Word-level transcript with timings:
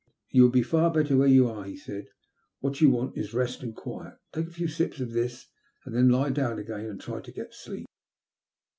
•* 0.01 0.03
You 0.31 0.41
will 0.41 0.49
be 0.49 0.63
far 0.63 0.89
better 0.91 1.15
where 1.15 1.27
you 1.27 1.47
are," 1.47 1.63
he 1.63 1.77
said." 1.77 2.07
What 2.59 2.81
you 2.81 2.89
want 2.89 3.15
is 3.15 3.35
rest 3.35 3.61
and 3.61 3.75
quiet. 3.75 4.17
Take 4.33 4.47
a 4.47 4.51
few 4.51 4.67
sips 4.67 4.99
of 4.99 5.11
this, 5.11 5.45
and 5.85 5.93
then 5.93 6.09
lie 6.09 6.31
down 6.31 6.57
again 6.57 6.85
and 6.87 6.99
try 6.99 7.21
to 7.21 7.31
get 7.31 7.51
to 7.51 7.55
sleep. 7.55 7.85